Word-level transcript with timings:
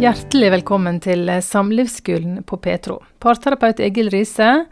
Hjertelig 0.00 0.48
velkommen 0.54 0.96
til 1.04 1.28
Samlivsskolen 1.44 2.38
på 2.48 2.56
Petro. 2.64 2.94
Parterapeut 3.20 3.82
Egil 3.84 4.06
Riise 4.08 4.62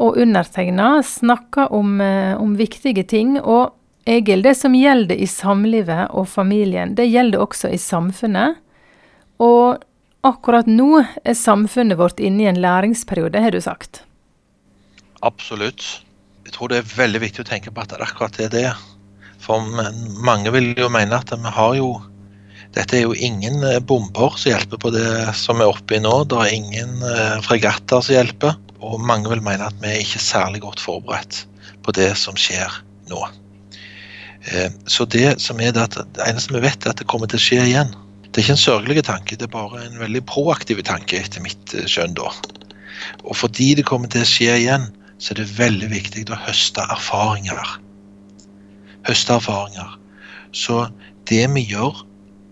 og 0.00 0.16
undertegna 0.16 1.02
snakker 1.04 1.74
om, 1.76 2.00
eh, 2.00 2.32
om, 2.40 2.54
viktige 2.56 3.04
ting. 3.04 3.36
Og 3.36 3.74
Egil, 4.06 4.40
det 4.40 4.56
som 4.56 4.72
gjelder 4.72 5.20
i 5.20 5.26
samlivet 5.26 6.08
og 6.10 6.24
familien, 6.28 6.94
det 6.94 7.04
gjelder 7.04 7.44
også 7.44 7.68
i 7.68 7.76
samfunnet. 7.76 8.56
Og 9.38 9.84
akkurat 10.24 10.64
nå 10.66 11.04
er 11.04 11.34
samfunnet 11.34 11.98
vårt 11.98 12.18
inne 12.18 12.44
i 12.44 12.48
en 12.48 12.62
læringsperiode, 12.64 13.42
har 13.42 13.50
du 13.50 13.60
sagt. 13.60 14.04
Absolutt. 15.20 16.00
Jeg 16.46 16.52
tror 16.52 16.68
det 16.68 16.78
er 16.78 16.96
veldig 16.96 17.20
viktig 17.20 17.44
å 17.44 17.50
tenke 17.52 17.70
på 17.70 17.82
at 17.82 17.92
det 17.92 18.00
er 18.00 18.08
akkurat 18.08 18.40
det 18.40 18.50
det. 18.56 18.72
For 19.38 19.60
mange 20.24 20.50
vil 20.50 20.72
jo 20.78 20.88
mene 20.88 21.12
at 21.12 21.28
vi 21.28 21.44
har 21.44 21.74
jo 21.76 22.00
Dette 22.76 22.98
er 22.98 23.06
jo 23.06 23.16
ingen 23.16 23.62
eh, 23.64 23.80
bomber 23.80 24.36
som 24.36 24.52
hjelper 24.52 24.80
på 24.82 24.92
det 24.94 25.08
som 25.38 25.62
er 25.62 25.72
oppe 25.72 25.96
i 25.96 26.02
nå. 26.02 26.12
Det 26.28 26.40
er 26.42 26.54
ingen 26.54 27.02
eh, 27.08 27.38
fregatter 27.44 28.04
som 28.04 28.16
hjelper. 28.16 28.56
Og 28.84 29.00
mange 29.00 29.30
vil 29.32 29.44
mene 29.44 29.68
at 29.70 29.78
vi 29.82 29.90
er 29.90 30.02
ikke 30.02 30.22
særlig 30.22 30.62
godt 30.64 30.82
forberedt 30.84 31.44
på 31.86 31.94
det 31.96 32.10
som 32.20 32.36
skjer 32.38 32.80
nå. 33.10 33.22
Eh, 34.52 34.68
så 34.90 35.08
det 35.08 35.38
som 35.42 35.62
er 35.64 35.72
det, 35.76 35.88
det 35.96 36.28
eneste 36.28 36.56
vi 36.56 36.64
vet, 36.66 36.84
er 36.84 36.92
at 36.92 37.00
det 37.00 37.08
kommer 37.10 37.30
til 37.32 37.40
å 37.40 37.46
skje 37.46 37.62
igjen. 37.64 37.96
Det 38.28 38.42
er 38.42 38.44
ikke 38.44 38.58
en 38.58 38.66
sørgelig 38.66 39.06
tanke, 39.08 39.38
det 39.40 39.48
er 39.48 39.54
bare 39.54 39.80
en 39.86 39.96
veldig 40.02 40.22
proaktiv 40.28 40.82
tanke, 40.84 41.22
etter 41.24 41.40
mitt 41.40 41.72
skjønn. 41.88 42.18
da. 42.18 42.28
Og 43.24 43.32
fordi 43.40 43.72
det 43.78 43.86
kommer 43.88 44.12
til 44.12 44.26
å 44.26 44.28
skje 44.28 44.60
igjen, 44.60 44.90
så 45.16 45.32
er 45.32 45.40
det 45.40 45.56
veldig 45.56 45.88
viktig 45.94 46.28
å 46.28 46.44
høste 46.44 46.84
erfaringer 46.92 47.78
høste 49.06 49.38
erfaringer. 49.38 49.96
Så 50.52 50.86
det 51.30 51.44
vi 51.54 51.64
gjør 51.70 52.02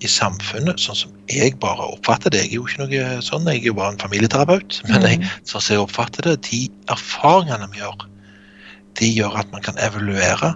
i 0.04 0.10
samfunnet, 0.10 0.80
sånn 0.82 0.98
som 0.98 1.14
jeg 1.32 1.54
bare 1.62 1.86
oppfatter 1.94 2.32
det 2.32 2.44
Jeg 2.44 2.50
er 2.50 2.56
jo 2.58 2.66
ikke 2.68 2.84
noe 2.84 3.22
sånn, 3.24 3.48
jeg 3.48 3.62
er 3.62 3.70
jo 3.70 3.76
bare 3.78 3.94
en 3.94 4.02
familieterapeut. 4.02 4.80
Men 4.90 5.06
jeg, 5.06 5.22
mm. 5.22 5.30
sånn 5.48 5.64
som 5.64 5.76
jeg 5.76 5.84
oppfatter 5.84 6.28
det, 6.28 6.36
de 6.50 6.60
erfaringene 6.92 7.70
vi 7.72 7.82
gjør, 7.82 8.08
de 9.00 9.10
gjør 9.10 9.40
at 9.40 9.54
man 9.54 9.64
kan 9.64 9.80
evaluere 9.82 10.54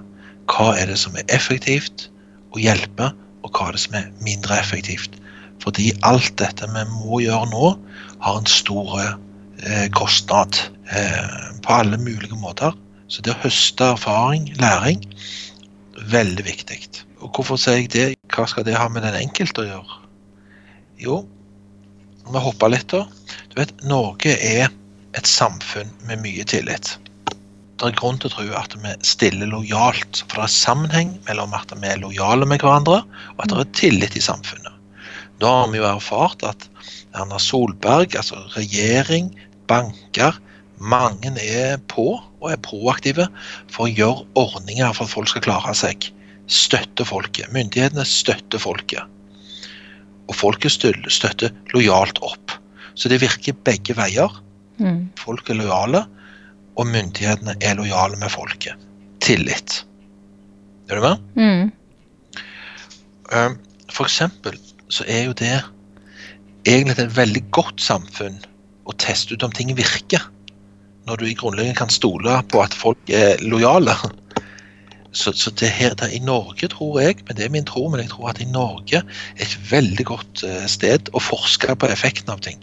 hva 0.49 0.69
er 0.81 0.89
det 0.89 0.99
som 1.01 1.17
er 1.19 1.27
effektivt 1.35 2.09
å 2.57 2.61
hjelpe, 2.63 3.11
og 3.45 3.53
hva 3.53 3.69
er 3.69 3.77
det 3.77 3.83
som 3.85 3.97
er 3.99 4.11
mindre 4.25 4.57
effektivt. 4.57 5.19
Fordi 5.63 5.91
alt 6.07 6.33
dette 6.41 6.69
vi 6.73 6.85
må 6.93 7.21
gjøre 7.25 7.51
nå, 7.53 7.73
har 8.25 8.39
en 8.39 8.49
stor 8.51 8.95
eh, 9.03 9.87
kostnad 9.95 10.57
eh, 10.91 11.35
på 11.65 11.75
alle 11.75 11.99
mulige 12.01 12.39
måter. 12.41 12.75
Så 13.09 13.25
det 13.25 13.35
å 13.35 13.43
høste 13.45 13.93
erfaring, 13.95 14.49
læring, 14.61 15.05
veldig 16.13 16.45
viktig. 16.47 16.81
Og 17.19 17.33
hvorfor 17.35 17.59
sier 17.59 17.83
jeg 17.83 17.91
det? 17.95 18.07
Hva 18.35 18.47
skal 18.51 18.67
det 18.67 18.77
ha 18.79 18.87
med 18.93 19.03
den 19.07 19.17
enkelte 19.19 19.65
å 19.65 19.69
gjøre? 19.69 19.99
Jo, 21.03 21.17
vi 22.29 22.43
hopper 22.45 22.73
litt, 22.73 22.93
da. 22.93 23.05
Du 23.51 23.59
vet, 23.59 23.75
Norge 23.89 24.35
er 24.37 24.69
et 25.19 25.29
samfunn 25.29 25.91
med 26.07 26.23
mye 26.23 26.45
tillit. 26.49 26.95
Det 27.79 27.87
er 27.87 27.99
grunn 27.99 28.19
til 28.19 28.31
å 28.31 28.35
tro 28.35 28.47
at 28.59 28.75
vi 28.83 28.95
stiller 29.07 29.51
lojalt. 29.51 30.25
For 30.27 30.41
det 30.41 30.49
er 30.49 30.55
sammenheng 30.55 31.15
mellom 31.29 31.55
at 31.57 31.73
vi 31.75 31.91
er 31.91 32.03
lojale 32.03 32.47
med 32.51 32.63
hverandre, 32.63 33.01
og 33.37 33.45
at 33.45 33.55
det 33.55 33.63
er 33.63 33.73
tillit 33.81 34.19
i 34.19 34.25
samfunnet. 34.25 34.75
Da 35.39 35.53
har 35.61 35.71
vi 35.71 35.79
jo 35.79 35.87
erfart 35.87 36.43
at 36.47 36.67
Erna 37.15 37.39
Solberg, 37.43 38.17
altså 38.19 38.41
regjering, 38.57 39.31
banker, 39.71 40.39
mange 40.79 41.33
er 41.43 41.79
på 41.91 42.11
og 42.19 42.51
er 42.51 42.61
proaktive 42.63 43.27
for 43.71 43.87
å 43.87 43.93
gjøre 43.93 44.27
ordninger 44.39 44.95
for 44.95 45.07
at 45.07 45.15
folk 45.15 45.31
skal 45.31 45.47
klare 45.47 45.75
seg. 45.79 46.11
Støtte 46.49 47.05
folket. 47.09 47.51
Myndighetene 47.53 48.05
støtter 48.09 48.61
folket. 48.63 49.05
Og 50.29 50.37
folket 50.37 50.75
støtter 50.75 51.55
lojalt 51.75 52.21
opp. 52.25 52.55
Så 52.99 53.11
det 53.13 53.21
virker 53.23 53.57
begge 53.65 53.97
veier. 53.97 54.33
Mm. 54.79 55.09
Folk 55.19 55.51
er 55.51 55.59
lojale, 55.59 56.05
og 56.79 56.87
myndighetene 56.87 57.57
er 57.61 57.79
lojale 57.79 58.19
med 58.21 58.33
folket. 58.33 58.79
Tillit. 59.25 59.83
Er 60.89 60.99
du 60.99 61.05
med? 61.05 61.25
Mm. 61.37 61.73
Um, 63.29 63.59
for 63.93 64.09
eksempel 64.09 64.57
så 64.89 65.05
er 65.05 65.27
jo 65.29 65.35
det 65.37 65.59
egentlig 66.65 66.97
et 67.03 67.17
veldig 67.17 67.43
godt 67.53 67.83
samfunn 67.83 68.39
å 68.89 68.95
teste 68.97 69.37
ut 69.37 69.45
om 69.45 69.53
ting 69.53 69.75
virker 69.77 70.25
når 71.09 71.21
du 71.21 71.27
i 71.29 71.37
grunnleggende 71.37 71.77
kan 71.77 71.93
stole 71.93 72.39
på 72.53 72.61
at 72.61 72.75
folk 72.77 73.13
er 73.13 73.41
lojale. 73.45 73.95
Så, 75.19 75.33
så 75.35 75.51
det 75.59 75.71
her 75.75 75.97
det 75.99 76.13
i 76.15 76.21
Norge, 76.23 76.69
tror 76.71 77.01
jeg, 77.03 77.19
men 77.27 77.37
det 77.39 77.47
er 77.47 77.55
min 77.55 77.67
tro, 77.67 77.89
men 77.91 78.05
jeg 78.05 78.13
tror 78.13 78.31
at 78.31 78.43
i 78.43 78.47
Norge 78.47 79.01
er 79.03 79.45
et 79.45 79.57
veldig 79.71 80.05
godt 80.07 80.45
eh, 80.47 80.67
sted 80.71 81.11
å 81.11 81.23
forske 81.23 81.75
på 81.75 81.91
effekten 81.91 82.31
av 82.35 82.43
ting. 82.45 82.61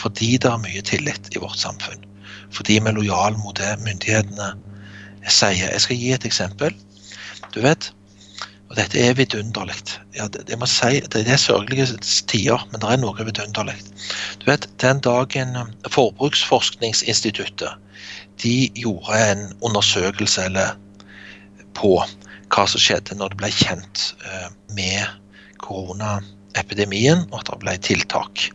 Fordi 0.00 0.32
det 0.42 0.50
er 0.50 0.62
mye 0.64 0.82
tillit 0.86 1.30
i 1.34 1.42
vårt 1.42 1.60
samfunn. 1.60 2.02
Fordi 2.54 2.80
vi 2.80 2.90
er 2.90 2.96
lojale 2.96 3.38
mot 3.38 3.56
det 3.58 3.76
myndighetene 3.84 4.54
sier. 5.26 5.70
Jeg 5.70 5.84
skal 5.84 6.00
gi 6.00 6.10
et 6.14 6.26
eksempel. 6.28 6.74
Du 7.54 7.60
vet, 7.62 7.90
og 8.66 8.76
dette 8.78 8.98
er 9.00 9.14
vidunderlig. 9.18 9.76
Ja, 10.16 10.26
det, 10.32 10.46
det, 10.48 10.58
si, 10.70 11.00
det, 11.12 11.22
er 11.26 11.38
sørgelige 11.40 11.86
tider, 12.30 12.66
men 12.72 12.82
det 12.82 12.90
er 12.90 13.02
noe 13.02 13.26
vidunderlig. 13.28 13.76
Du 14.42 14.50
vet, 14.50 14.66
Den 14.82 15.02
dagen 15.06 15.54
um, 15.56 15.70
Forbruksforskningsinstituttet 15.86 17.78
de 18.42 18.56
gjorde 18.76 19.22
en 19.30 19.46
undersøkelse 19.64 20.50
eller, 20.50 20.74
på 21.76 21.98
hva 22.00 22.64
som 22.70 22.82
skjedde 22.82 23.18
når 23.18 23.34
det 23.34 23.40
ble 23.42 23.50
kjent 23.52 24.02
uh, 24.24 24.48
med 24.76 25.04
koronaepidemien, 25.62 27.24
og 27.30 27.40
at 27.40 27.50
det 27.50 27.60
ble 27.62 27.76
tiltak. 27.84 28.48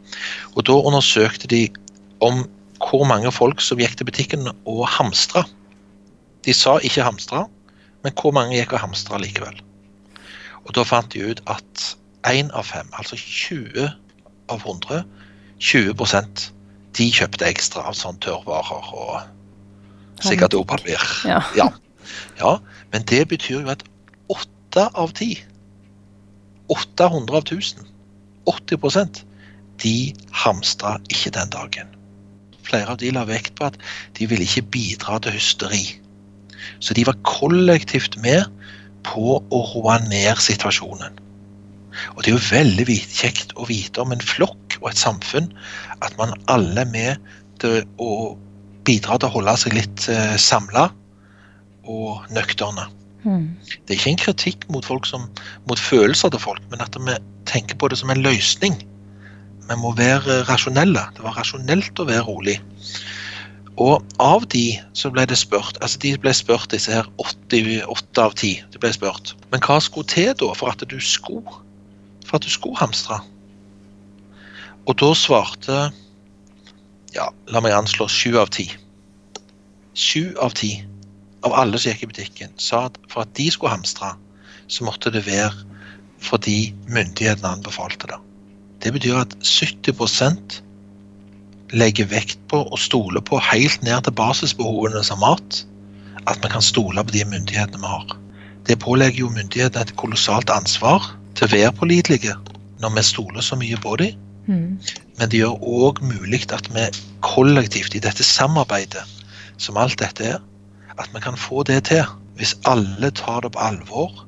Og 0.55 0.65
Da 0.67 0.77
undersøkte 0.77 1.49
de 1.51 1.67
om 2.21 2.45
hvor 2.81 3.05
mange 3.05 3.29
folk 3.33 3.61
som 3.61 3.79
gikk 3.81 3.97
til 3.97 4.07
butikken 4.09 4.47
og 4.49 4.85
hamstra. 4.89 5.43
De 6.45 6.53
sa 6.55 6.79
ikke 6.81 7.05
hamstra, 7.05 7.45
men 8.01 8.15
hvor 8.17 8.33
mange 8.33 8.57
gikk 8.57 8.73
og 8.73 8.85
hamstra 8.87 9.19
likevel. 9.21 9.59
Og 10.65 10.73
da 10.77 10.85
fant 10.85 11.13
de 11.13 11.21
ut 11.29 11.41
at 11.49 11.85
én 12.29 12.49
av 12.57 12.65
fem, 12.69 12.89
altså 12.97 13.17
20 13.17 13.89
av 14.49 14.65
100, 14.65 15.03
20 15.61 15.93
de 16.97 17.07
kjøpte 17.13 17.47
ekstra 17.47 17.85
av 17.87 17.95
sånn 17.97 18.19
tørrvarer 18.23 18.89
og 18.97 20.25
sikkert 20.25 20.53
dopapir. 20.53 21.01
Ja. 21.25 21.39
ja. 21.55 21.69
Ja. 22.39 22.57
Men 22.91 23.07
det 23.09 23.27
betyr 23.31 23.61
jo 23.61 23.73
at 23.73 23.83
åtte 24.31 24.87
av 24.95 25.13
ti, 25.17 25.33
800 26.71 27.37
av 27.37 27.43
1000, 27.43 27.87
80% 28.49 29.23
de 29.83 29.95
hamstra 30.43 30.97
ikke 31.09 31.33
den 31.35 31.51
dagen. 31.53 31.89
Flere 32.67 32.93
av 32.93 33.01
de 33.01 33.11
la 33.13 33.25
vekt 33.27 33.55
på 33.57 33.67
at 33.67 33.79
de 34.19 34.27
ville 34.29 34.45
ikke 34.45 34.69
bidra 34.73 35.19
til 35.23 35.35
hysteri. 35.35 35.83
Så 36.79 36.93
de 36.93 37.05
var 37.07 37.17
kollektivt 37.27 38.17
med 38.21 38.45
på 39.07 39.39
å 39.41 39.61
roe 39.73 39.97
ned 40.05 40.37
situasjonen. 40.41 41.17
Og 42.15 42.23
Det 42.23 42.31
er 42.31 42.37
jo 42.37 42.51
veldig 42.51 42.97
kjekt 43.09 43.55
å 43.59 43.67
vite 43.67 44.01
om 44.01 44.13
en 44.13 44.23
flokk 44.23 44.77
og 44.79 44.91
et 44.91 45.01
samfunn 45.01 45.49
at 46.05 46.15
man 46.17 46.33
alle 46.47 46.85
er 46.85 46.93
med 46.93 47.33
til 47.61 47.81
å 47.99 48.37
bidra 48.87 49.17
til 49.17 49.29
å 49.29 49.35
holde 49.35 49.57
seg 49.59 49.75
litt 49.75 50.07
eh, 50.09 50.37
samla 50.39 50.87
og 51.89 52.25
nøkterne. 52.33 52.87
Mm. 53.23 53.57
Det 53.69 53.93
er 53.93 53.99
ikke 53.99 54.09
en 54.09 54.23
kritikk 54.23 54.69
mot, 54.73 54.87
som, 55.05 55.27
mot, 55.69 55.79
følelser 55.79 56.29
til 56.29 56.41
folk, 56.41 56.61
men 56.71 56.81
at 56.81 56.95
vi 56.97 57.17
tenker 57.45 57.77
på 57.77 57.87
det 57.87 57.99
som 58.01 58.09
en 58.09 58.21
løsning. 58.21 58.79
Vi 59.69 59.77
må 59.77 59.93
være 59.95 60.41
rasjonelle. 60.49 61.03
Det 61.15 61.23
var 61.23 61.37
rasjonelt 61.37 61.99
å 61.99 62.07
være 62.09 62.25
rolig. 62.25 62.57
Og 63.81 64.03
av 64.19 64.45
de 64.51 64.75
så 64.97 65.09
ble 65.13 65.23
det 65.29 65.37
spurt 65.39 65.77
altså 65.81 66.01
De 66.03 66.11
ble 66.19 66.33
spurt, 66.35 66.67
disse 66.73 66.91
her 66.91 67.07
88 67.23 68.25
av 68.25 68.35
10. 68.35 68.65
De 68.73 68.81
ble 68.81 68.91
spurt. 68.93 69.35
Men 69.53 69.63
hva 69.63 69.79
skulle 69.81 70.09
til 70.11 70.33
da 70.37 70.51
for 70.57 70.73
at 70.73 70.83
du 70.83 70.99
skulle 70.99 71.61
for 72.27 72.37
at 72.37 72.45
du 72.45 72.51
skulle 72.51 72.77
hamstre? 72.77 73.21
Og 74.89 74.97
da 74.99 75.13
svarte 75.15 75.91
ja, 77.15 77.27
la 77.51 77.61
meg 77.63 77.75
anslå 77.75 78.07
sju 78.11 78.37
av 78.39 78.51
ti. 78.55 78.67
Sju 79.95 80.31
av 80.39 80.55
ti 80.57 80.77
av 81.47 81.55
alle 81.57 81.79
som 81.79 81.91
gikk 81.91 82.03
i 82.05 82.11
butikken, 82.11 82.53
sa 82.61 82.85
at 82.89 82.97
for 83.11 83.25
at 83.25 83.33
de 83.37 83.49
skulle 83.51 83.73
hamstre, 83.73 84.13
så 84.71 84.85
måtte 84.87 85.11
det 85.13 85.25
være 85.27 85.51
fordi 86.21 86.73
myndighetene 86.87 87.55
anbefalte 87.57 88.11
det. 88.11 88.19
Det 88.83 88.93
betyr 88.93 89.23
at 89.23 89.33
70% 89.45 90.61
legger 91.77 92.09
vekt 92.11 92.39
på 92.51 92.61
og 92.63 92.79
stoler 92.79 93.23
på 93.25 93.39
helt 93.41 93.83
ned 93.85 94.05
til 94.05 94.15
basisbehovene 94.17 95.03
som 95.05 95.21
mat, 95.23 95.63
at 96.29 96.41
vi 96.43 96.51
kan 96.51 96.61
stole 96.61 97.03
på 97.03 97.15
de 97.15 97.25
myndighetene 97.25 97.81
vi 97.81 97.89
har. 97.89 98.17
Det 98.69 98.79
pålegger 98.79 99.25
jo 99.25 99.33
myndighetene 99.33 99.87
et 99.87 99.95
kolossalt 99.97 100.51
ansvar 100.53 101.09
til 101.35 101.47
å 101.47 101.53
være 101.55 101.77
pålitelige 101.79 102.35
når 102.81 102.93
vi 102.97 103.05
stoler 103.05 103.45
så 103.45 103.57
mye 103.57 103.77
på 103.81 103.95
dem. 104.01 104.27
Mm. 104.45 104.77
Men 105.17 105.29
det 105.29 105.41
gjør 105.41 105.61
òg 105.61 106.01
mulig 106.05 106.43
at 106.53 106.69
vi 106.73 106.85
kollektivt 107.25 107.95
i 107.95 108.01
dette 108.03 108.25
samarbeidet, 108.25 109.03
som 109.61 109.77
alt 109.77 109.99
dette 110.01 110.25
er, 110.35 110.39
at 110.97 111.09
vi 111.13 111.21
kan 111.23 111.37
få 111.37 111.63
det 111.67 111.83
til. 111.91 112.03
Hvis 112.39 112.55
alle 112.65 113.11
tar 113.11 113.41
det 113.45 113.51
på 113.53 113.59
alvor, 113.59 114.27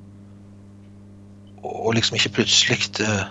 og 1.63 1.93
liksom 1.95 2.15
ikke 2.15 2.29
plutselig 2.39 2.79
uh, 3.01 3.29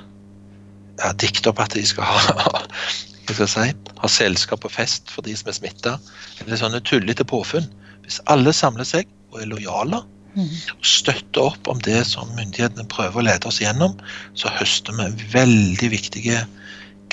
ja, 0.99 1.13
dikter 1.21 1.53
opp 1.53 1.61
at 1.61 1.75
de 1.77 1.85
skal 1.87 2.09
ha, 2.09 2.23
hva 3.27 3.35
skal 3.35 3.45
jeg 3.45 3.53
si, 3.53 3.93
ha 4.01 4.09
selskap 4.11 4.65
og 4.65 4.73
fest 4.73 5.13
for 5.13 5.25
de 5.27 5.37
som 5.37 5.53
er 5.53 5.59
smitta. 5.59 5.99
Eller 6.45 6.61
sånne 6.61 6.81
tullete 6.89 7.27
påfunn. 7.29 7.69
Hvis 8.03 8.23
alle 8.33 8.55
samler 8.57 8.89
seg 8.89 9.07
og 9.33 9.43
er 9.43 9.53
lojale 9.53 10.03
og 10.33 10.87
støtter 10.87 11.51
opp 11.51 11.69
om 11.69 11.81
det 11.85 12.01
som 12.09 12.31
myndighetene 12.39 12.89
prøver 12.89 13.21
å 13.21 13.27
lede 13.27 13.49
oss 13.49 13.61
gjennom, 13.61 13.99
så 14.35 14.49
høster 14.57 14.97
vi 14.97 15.29
veldig 15.35 15.91
viktige 15.93 16.39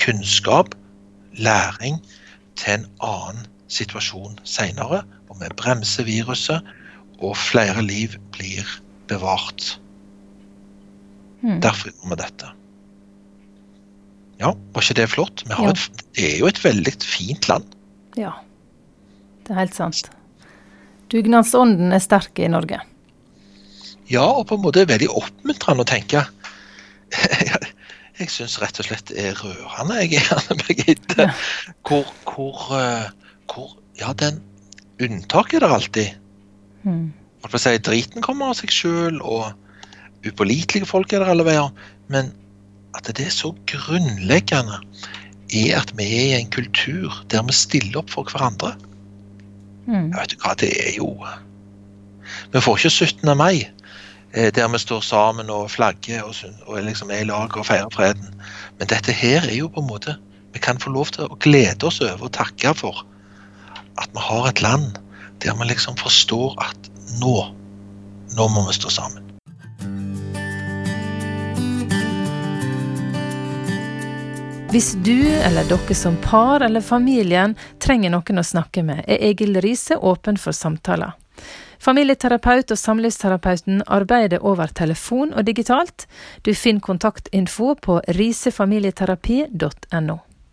kunnskap, 0.00 0.74
læring, 1.36 2.00
til 2.56 2.80
en 2.80 2.86
annen 3.04 3.44
situasjon 3.68 4.40
seinere. 4.44 5.02
Hvor 5.30 5.38
vi 5.38 5.50
bremser 5.54 6.06
viruset, 6.08 6.66
og 7.20 7.36
flere 7.38 7.84
liv 7.84 8.16
blir 8.34 8.66
bevart. 9.06 9.76
Mm. 11.44 11.60
Derfor 11.62 11.92
gjør 11.92 12.10
vi 12.10 12.18
dette. 12.18 12.50
Ja, 14.40 14.54
var 14.74 14.82
ikke 14.82 14.96
det 14.96 15.08
flott? 15.12 15.44
Ja. 15.46 15.60
et, 15.68 16.04
det 16.16 16.26
er 16.32 16.38
jo 16.40 16.48
et 16.50 16.58
veldig 16.64 16.94
fint 17.04 17.46
land. 17.46 17.66
Ja, 18.18 18.32
det 19.46 19.54
er 19.54 19.62
helt 19.62 19.76
sant. 19.76 20.08
Dugnadsånden 21.12 21.92
er 21.92 22.02
sterk 22.02 22.40
i 22.40 22.48
Norge. 22.50 22.80
Ja, 24.10 24.24
og 24.24 24.48
på 24.50 24.58
en 24.58 24.64
måte 24.64 24.88
veldig 24.88 25.10
oppmuntrende 25.14 25.84
å 25.84 25.88
tenke. 25.88 26.24
Jeg 28.20 28.28
syns 28.28 28.58
rett 28.60 28.76
og 28.82 28.84
slett 28.84 29.08
det 29.08 29.22
er 29.30 29.38
rørende, 29.40 29.96
jeg, 30.02 30.20
Anne 30.34 30.56
Birgitte. 30.60 31.24
Ja. 31.24 31.30
Hvor, 31.88 32.10
hvor, 32.28 32.66
eh, 32.76 33.06
hvor 33.48 33.70
Ja, 33.96 34.12
den 34.12 34.42
unntak 35.00 35.54
er 35.54 35.64
der 35.64 35.74
alltid. 35.74 36.12
Mm. 36.82 37.12
Si, 37.56 37.72
driten 37.78 38.24
kommer 38.24 38.52
av 38.52 38.58
seg 38.58 38.72
sjøl, 38.74 39.20
og 39.22 39.52
upålitelige 40.26 40.88
folk 40.88 41.12
er 41.12 41.24
der 41.24 41.32
alle 41.32 41.46
veier. 41.48 41.72
Men 42.12 42.32
at 42.98 43.08
det 43.16 43.26
er 43.26 43.34
så 43.34 43.52
grunnleggende 43.70 44.80
er 45.50 45.80
at 45.80 45.92
vi 45.98 46.06
er 46.06 46.24
i 46.24 46.40
en 46.40 46.50
kultur 46.50 47.14
der 47.30 47.42
vi 47.46 47.54
stiller 47.56 48.02
opp 48.02 48.10
for 48.10 48.30
hverandre. 48.30 48.74
Mm. 49.86 50.10
Ja, 50.10 50.20
vet 50.20 50.34
du 50.34 50.42
hva, 50.44 50.54
det 50.58 50.70
er 50.78 50.96
jo 50.98 51.14
Vi 52.52 52.60
får 52.62 52.76
ikke 52.78 52.90
17. 52.90 53.36
mai, 53.36 53.66
eh, 54.34 54.50
der 54.54 54.68
vi 54.68 54.78
står 54.78 55.00
sammen 55.00 55.50
og 55.50 55.70
flagger 55.70 56.22
og, 56.22 56.34
og 56.66 56.82
liksom 56.84 57.10
er 57.10 57.24
i 57.24 57.28
lag 57.30 57.56
og 57.56 57.66
feirer 57.66 57.90
freden. 57.94 58.34
Men 58.78 58.88
dette 58.88 59.12
her 59.12 59.42
er 59.48 59.56
jo 59.56 59.68
på 59.68 59.80
en 59.80 59.90
måte 59.90 60.16
Vi 60.52 60.58
kan 60.58 60.78
få 60.78 60.90
lov 60.90 61.06
til 61.14 61.30
å 61.30 61.38
glede 61.38 61.86
oss 61.86 62.00
over 62.00 62.26
og 62.26 62.32
takke 62.34 62.74
for 62.74 63.04
at 64.00 64.12
vi 64.16 64.26
har 64.26 64.50
et 64.50 64.64
land 64.64 64.98
der 65.40 65.56
vi 65.56 65.70
liksom 65.70 65.96
forstår 66.00 66.58
at 66.60 66.92
nå 67.20 67.38
Nå 68.30 68.44
må 68.54 68.60
vi 68.68 68.76
stå 68.76 68.86
sammen. 68.94 69.24
Hvis 74.70 74.92
du 75.02 75.26
eller 75.26 75.66
dere 75.66 75.94
som 75.98 76.14
par 76.22 76.62
eller 76.62 76.78
familien 76.80 77.56
trenger 77.82 78.12
noen 78.14 78.38
å 78.38 78.44
snakke 78.46 78.84
med, 78.86 79.02
er 79.10 79.18
Egil 79.32 79.58
Riise 79.58 79.98
åpen 79.98 80.38
for 80.38 80.54
samtaler. 80.54 81.10
Familieterapeut 81.82 82.70
og 82.70 82.78
samlivsterapeuten 82.78 83.82
arbeider 83.88 84.46
over 84.46 84.70
telefon 84.70 85.34
og 85.34 85.42
digitalt. 85.48 86.06
Du 86.46 86.54
finner 86.54 86.86
kontaktinfo 86.86 87.74
på 87.82 87.98
risefamilieterapi.no. 88.14 90.20